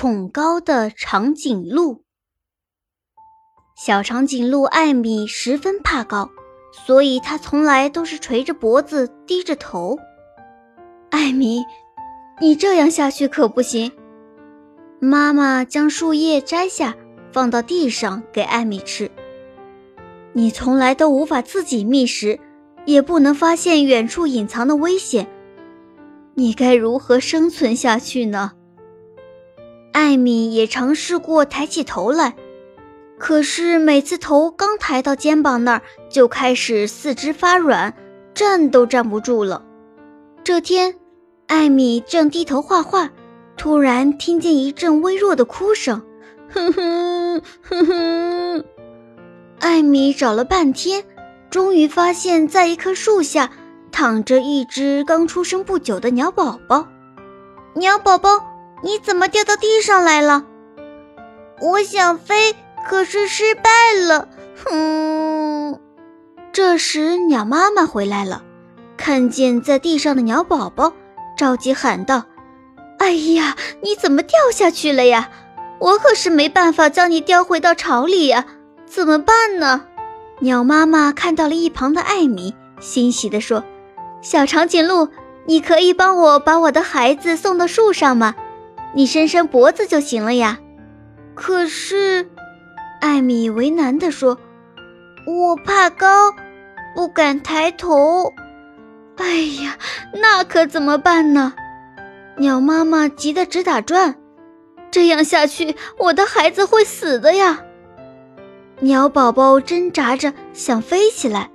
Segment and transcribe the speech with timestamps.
[0.00, 2.04] 恐高的长颈鹿。
[3.76, 6.30] 小长颈鹿艾米十分怕高，
[6.70, 9.98] 所以它从来都是垂着脖子，低着头。
[11.10, 11.64] 艾米，
[12.40, 13.90] 你这样下去可不行。
[15.00, 16.94] 妈妈将树叶摘下，
[17.32, 19.10] 放到地上给艾米吃。
[20.32, 22.38] 你从来都无法自己觅食，
[22.84, 25.26] 也不能发现远处隐藏的危险，
[26.34, 28.52] 你该如何生存下去呢？
[29.98, 32.36] 艾米也尝试过抬起头来，
[33.18, 37.92] 可是每次头刚抬到肩膀那儿，就开始四肢发软，
[38.32, 39.64] 站都站不住了。
[40.44, 40.94] 这天，
[41.48, 43.10] 艾米正低头画画，
[43.56, 46.00] 突然听见一阵微弱的哭声，
[46.48, 48.64] 哼哼哼哼。
[49.58, 51.04] 艾米找了半天，
[51.50, 53.50] 终于发现，在一棵树下
[53.90, 56.86] 躺着一只刚出生不久的鸟宝宝。
[57.74, 58.30] 鸟宝宝，
[58.82, 60.44] 你怎么掉到地上来了？
[61.60, 62.54] 我想飞，
[62.88, 64.28] 可是失败了。
[64.64, 65.78] 哼！
[66.52, 68.42] 这时，鸟妈妈回来了，
[68.96, 70.92] 看见在地上的鸟宝宝，
[71.36, 72.24] 着急喊道
[72.98, 75.30] ：“哎呀，你怎么掉下去了呀？
[75.80, 78.44] 我可是没办法将你叼回到巢里呀！”
[78.86, 79.84] 怎么办呢？
[80.40, 83.64] 鸟妈妈看到了一旁的艾米，欣喜地说
[84.22, 85.08] ：“小长颈鹿，
[85.46, 88.34] 你可以帮我把我的孩子送到树上吗？
[88.94, 90.58] 你伸伸脖子就行了呀。”
[91.34, 92.28] 可是，
[93.00, 94.38] 艾米为难地说
[95.26, 96.32] ：“我怕高，
[96.94, 98.32] 不敢抬头。”
[99.18, 99.76] 哎呀，
[100.14, 101.54] 那可怎么办呢？
[102.38, 104.16] 鸟妈妈急得直打转
[104.90, 107.64] ：“这样下去，我的孩子会死的呀！”
[108.80, 111.50] 鸟宝宝挣扎着想飞起来，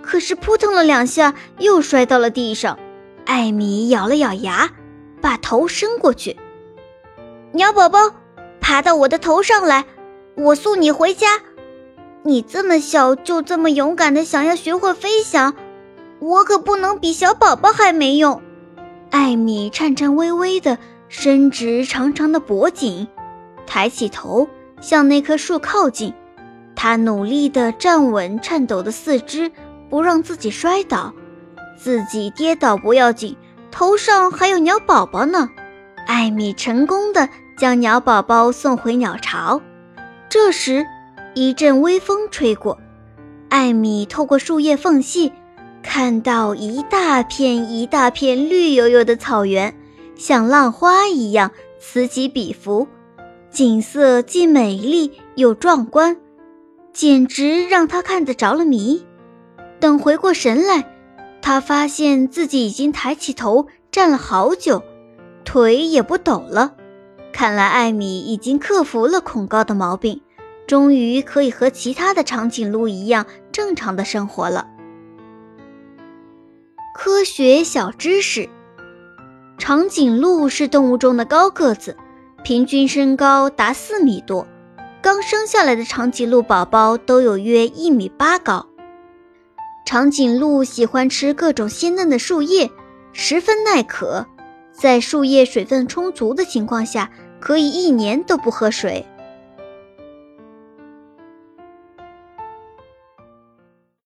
[0.00, 2.78] 可是扑腾了两下又摔到了地上。
[3.24, 4.70] 艾米咬了咬牙，
[5.20, 6.36] 把头伸过去。
[7.52, 7.98] 鸟宝宝，
[8.60, 9.86] 爬到我的头上来，
[10.36, 11.26] 我送你回家。
[12.22, 15.54] 你这么小就这么勇敢的想要学会飞翔，
[16.18, 18.42] 我可不能比小宝宝还没用。
[19.10, 20.76] 艾米颤颤巍巍地
[21.08, 23.08] 伸直长长的脖颈，
[23.66, 24.46] 抬起头
[24.82, 26.12] 向那棵树靠近。
[26.76, 29.50] 他努力地站稳颤抖的四肢，
[29.88, 31.14] 不让自己摔倒。
[31.78, 33.36] 自己跌倒不要紧，
[33.70, 35.48] 头上还有鸟宝宝呢。
[36.08, 39.60] 艾米成功地将鸟宝宝送回鸟巢。
[40.30, 40.86] 这时，
[41.34, 42.78] 一阵微风吹过，
[43.50, 45.30] 艾米透过树叶缝隙，
[45.82, 49.76] 看到一大片一大片绿油油的草原，
[50.16, 52.88] 像浪花一样此起彼伏，
[53.50, 56.16] 景色既美丽又壮观。
[56.94, 59.04] 简直让他看得着了迷。
[59.78, 60.90] 等回过神来，
[61.42, 64.82] 他发现自己已经抬起头站了好久，
[65.48, 66.74] 腿也不抖了。
[67.32, 70.20] 看来艾米已经克服了恐高的毛病，
[70.66, 74.68] 终于可以和其他的长颈鹿一样正常的生活了。
[76.94, 78.46] 科学小知识：
[79.56, 81.96] 长颈鹿是动物中的高个子，
[82.44, 84.46] 平均身高达四米多。
[85.00, 88.66] 刚生下来的长颈鹿宝宝都有约一米八高。
[89.86, 92.70] 长颈鹿喜欢吃各种鲜嫩的树叶，
[93.14, 94.26] 十分耐渴，
[94.80, 99.04] 在树叶水分充足的情况下，可以一年都不喝水。